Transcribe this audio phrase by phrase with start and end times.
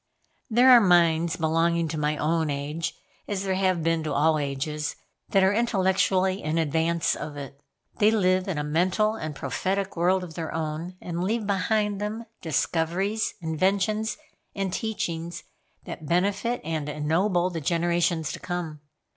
[0.49, 2.95] There are minds belonging to my own age,
[3.27, 4.95] as there have been to all ages,
[5.29, 7.61] that are intellectually in advance of it.
[7.99, 12.25] They live in a mental and prophetic world of their own, and leave behind them
[12.41, 14.17] discoveries, inventions
[14.55, 15.43] and teachings
[15.85, 18.81] that benefit and ennoble the generations to come.